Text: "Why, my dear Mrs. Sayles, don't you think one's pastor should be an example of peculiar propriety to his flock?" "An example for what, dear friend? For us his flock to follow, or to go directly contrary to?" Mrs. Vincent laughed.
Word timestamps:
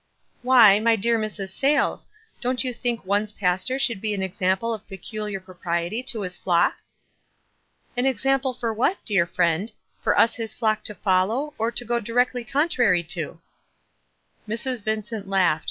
"Why, 0.41 0.79
my 0.79 0.95
dear 0.95 1.19
Mrs. 1.19 1.49
Sayles, 1.49 2.07
don't 2.41 2.63
you 2.63 2.73
think 2.73 3.05
one's 3.05 3.31
pastor 3.31 3.77
should 3.77 4.01
be 4.01 4.15
an 4.15 4.23
example 4.23 4.73
of 4.73 4.87
peculiar 4.87 5.39
propriety 5.39 6.01
to 6.01 6.21
his 6.21 6.39
flock?" 6.39 6.77
"An 7.95 8.07
example 8.07 8.51
for 8.55 8.73
what, 8.73 8.97
dear 9.05 9.27
friend? 9.27 9.71
For 10.01 10.17
us 10.19 10.33
his 10.33 10.55
flock 10.55 10.83
to 10.85 10.95
follow, 10.95 11.53
or 11.59 11.71
to 11.73 11.85
go 11.85 11.99
directly 11.99 12.43
contrary 12.43 13.03
to?" 13.13 13.39
Mrs. 14.49 14.83
Vincent 14.83 15.29
laughed. 15.29 15.59